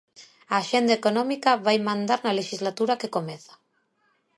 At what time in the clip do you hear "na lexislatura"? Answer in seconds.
2.21-2.99